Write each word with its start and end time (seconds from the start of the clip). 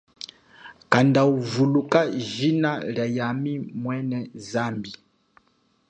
Kanda 0.91 1.21
uvuluka 1.39 1.99
jina 2.31 2.71
lia 2.93 3.07
yami 3.17 3.53
mwene 3.81 4.19
zambi. 4.49 4.91